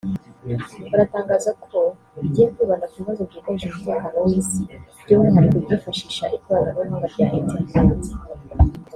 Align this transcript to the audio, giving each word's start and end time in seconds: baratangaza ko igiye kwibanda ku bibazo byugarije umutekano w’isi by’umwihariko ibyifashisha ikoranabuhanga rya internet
baratangaza 0.91 1.51
ko 1.65 1.79
igiye 2.25 2.47
kwibanda 2.53 2.85
ku 2.91 2.95
bibazo 3.01 3.21
byugarije 3.29 3.65
umutekano 3.69 4.17
w’isi 4.25 4.63
by’umwihariko 5.03 5.57
ibyifashisha 5.59 6.23
ikoranabuhanga 6.37 7.05
rya 7.13 7.25
internet 7.39 8.03